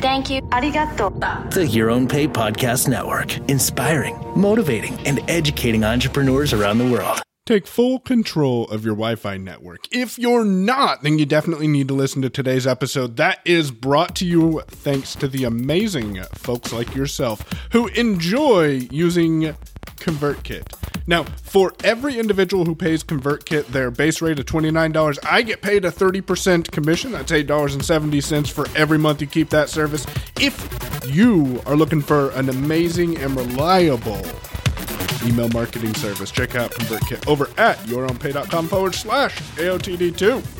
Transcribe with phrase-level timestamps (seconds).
[0.00, 0.40] Thank you.
[0.42, 1.50] Arigato.
[1.52, 7.20] The Your Own Pay Podcast Network, inspiring, motivating, and educating entrepreneurs around the world.
[7.44, 9.80] Take full control of your Wi Fi network.
[9.92, 13.18] If you're not, then you definitely need to listen to today's episode.
[13.18, 17.42] That is brought to you thanks to the amazing folks like yourself
[17.72, 19.54] who enjoy using
[19.96, 20.89] ConvertKit.
[21.10, 25.84] Now, for every individual who pays ConvertKit their base rate of $29, I get paid
[25.84, 27.10] a 30% commission.
[27.10, 30.06] That's $8.70 for every month you keep that service.
[30.40, 34.24] If you are looking for an amazing and reliable
[35.26, 40.59] email marketing service, check out ConvertKit over at yourownpay.com forward slash AOTD2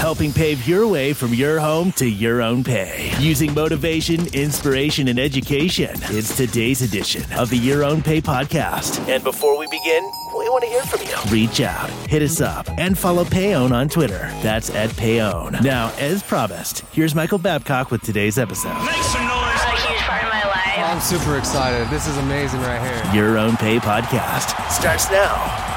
[0.00, 3.12] helping pave your way from your home to your own pay.
[3.18, 5.90] Using motivation, inspiration, and education.
[6.04, 9.06] It's today's edition of the Your Own Pay podcast.
[9.08, 10.02] And before we begin,
[10.38, 11.14] we want to hear from you.
[11.30, 14.30] Reach out, hit us up, and follow Payone on Twitter.
[14.42, 15.62] That's at Payone.
[15.62, 18.82] Now, as promised, here's Michael Babcock with today's episode.
[18.86, 19.36] Make some noise.
[19.36, 20.78] A huge part of my life.
[20.78, 21.90] I'm super excited.
[21.90, 23.14] This is amazing right here.
[23.14, 25.69] Your Own Pay podcast starts now.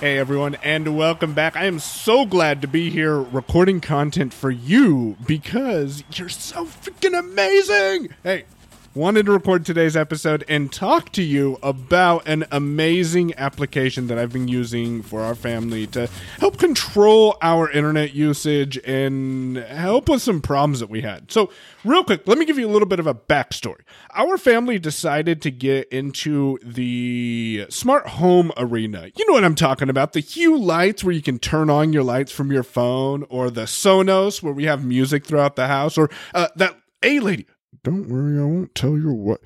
[0.00, 1.56] Hey everyone, and welcome back.
[1.56, 7.18] I am so glad to be here recording content for you because you're so freaking
[7.18, 8.08] amazing.
[8.22, 8.44] Hey,
[8.94, 14.32] wanted to record today's episode and talk to you about an amazing application that I've
[14.32, 20.40] been using for our family to help control our internet usage and help with some
[20.42, 21.30] problems that we had.
[21.30, 21.52] So,
[21.84, 23.82] real quick, let me give you a little bit of a backstory.
[24.14, 29.08] Our family decided to get into the smart home arena.
[29.14, 32.02] You know what I'm talking about the Hue lights where you can turn on your
[32.02, 36.10] lights from your phone, or the Sonos where we have music throughout the house, or
[36.34, 37.46] uh, that A lady
[37.82, 39.40] don't worry, I won't tell your what.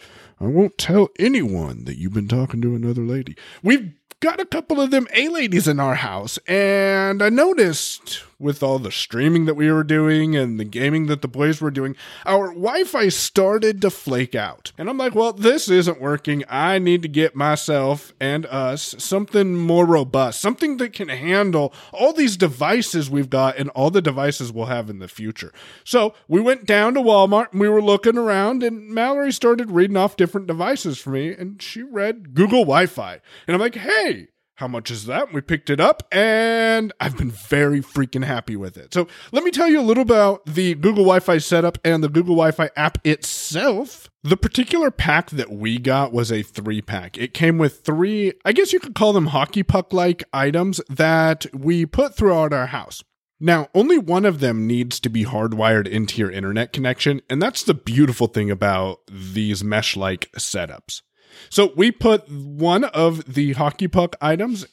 [0.44, 3.34] I won't tell anyone that you've been talking to another lady.
[3.62, 8.62] We've got a couple of them A ladies in our house, and I noticed with
[8.62, 11.96] all the streaming that we were doing and the gaming that the boys were doing,
[12.26, 14.72] our Wi Fi started to flake out.
[14.76, 16.44] And I'm like, well, this isn't working.
[16.48, 22.12] I need to get myself and us something more robust, something that can handle all
[22.12, 25.52] these devices we've got and all the devices we'll have in the future.
[25.84, 29.96] So we went down to Walmart and we were looking around, and Mallory started reading
[29.96, 33.20] off different devices for me, and she read Google Wi Fi.
[33.46, 35.32] And I'm like, hey, how much is that?
[35.32, 38.94] We picked it up and I've been very freaking happy with it.
[38.94, 42.08] So let me tell you a little about the Google Wi Fi setup and the
[42.08, 44.08] Google Wi Fi app itself.
[44.22, 47.18] The particular pack that we got was a three pack.
[47.18, 51.46] It came with three, I guess you could call them hockey puck like items that
[51.52, 53.02] we put throughout our house.
[53.40, 57.62] Now, only one of them needs to be hardwired into your internet connection, and that's
[57.62, 61.02] the beautiful thing about these mesh like setups.
[61.50, 64.66] So we put one of the hockey puck items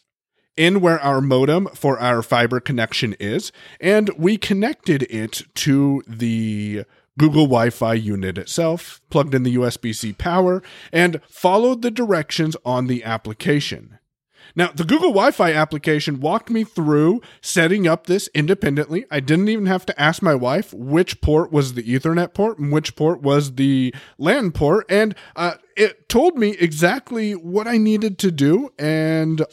[0.56, 6.84] in where our modem for our fiber connection is, and we connected it to the
[7.18, 10.62] Google Wi Fi unit itself, plugged in the USB C power,
[10.92, 13.98] and followed the directions on the application.
[14.56, 19.06] Now, the Google Wi Fi application walked me through setting up this independently.
[19.10, 22.72] I didn't even have to ask my wife which port was the Ethernet port and
[22.72, 24.86] which port was the LAN port.
[24.90, 28.70] And uh, it told me exactly what I needed to do.
[28.78, 29.46] And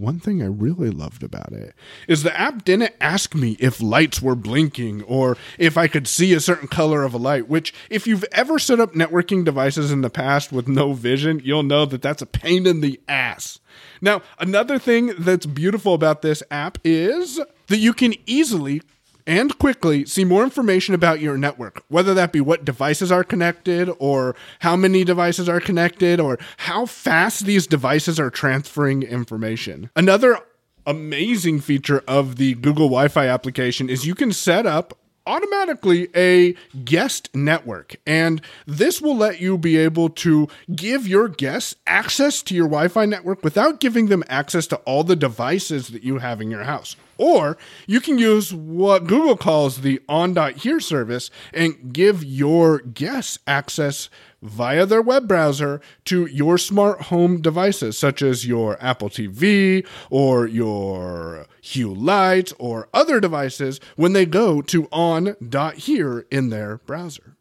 [0.00, 1.74] one thing I really loved about it
[2.08, 6.32] is the app didn't ask me if lights were blinking or if I could see
[6.32, 10.00] a certain color of a light, which, if you've ever set up networking devices in
[10.00, 13.60] the past with no vision, you'll know that that's a pain in the ass.
[14.00, 18.82] Now, another thing that's beautiful about this app is that you can easily
[19.26, 23.90] and quickly see more information about your network, whether that be what devices are connected,
[23.98, 29.90] or how many devices are connected, or how fast these devices are transferring information.
[29.96, 30.38] Another
[30.86, 36.54] amazing feature of the Google Wi Fi application is you can set up automatically a
[36.84, 37.96] guest network.
[38.06, 42.88] And this will let you be able to give your guests access to your Wi
[42.88, 46.64] Fi network without giving them access to all the devices that you have in your
[46.64, 46.96] house.
[47.18, 54.08] Or you can use what Google calls the on.here service and give your guests access
[54.42, 60.46] via their web browser to your smart home devices, such as your Apple TV or
[60.46, 67.36] your Hue Light or other devices when they go to on.here in their browser.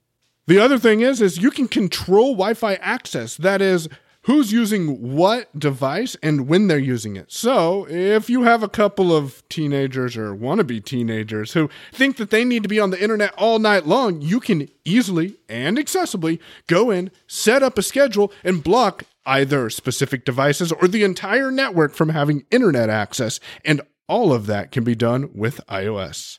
[0.47, 3.37] The other thing is, is you can control Wi-Fi access.
[3.37, 3.87] That is,
[4.29, 7.31] who's using what device and when they're using it.
[7.31, 12.45] So, if you have a couple of teenagers or wannabe teenagers who think that they
[12.45, 16.37] need to be on the internet all night long, you can easily and accessibly
[16.67, 21.95] go in, set up a schedule, and block either specific devices or the entire network
[21.95, 23.39] from having internet access.
[23.65, 26.37] And all of that can be done with iOS.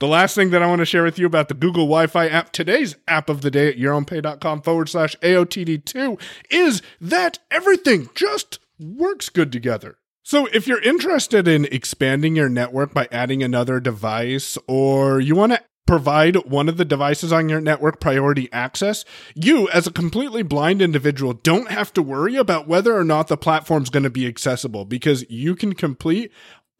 [0.00, 2.28] The last thing that I want to share with you about the Google Wi Fi
[2.28, 6.20] app, today's app of the day at yourownpay.com forward slash AOTD2,
[6.50, 9.98] is that everything just works good together.
[10.22, 15.52] So, if you're interested in expanding your network by adding another device, or you want
[15.52, 19.04] to provide one of the devices on your network priority access,
[19.34, 23.36] you, as a completely blind individual, don't have to worry about whether or not the
[23.36, 26.32] platform's going to be accessible because you can complete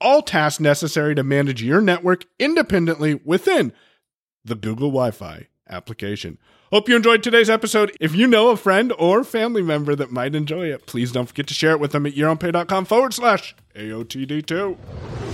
[0.05, 3.73] all tasks necessary to manage your network independently within
[4.45, 6.39] the Google Wi Fi application.
[6.71, 7.97] Hope you enjoyed today's episode.
[8.01, 11.47] If you know a friend or family member that might enjoy it, please don't forget
[11.47, 15.34] to share it with them at yourownpay.com forward slash AOTD2.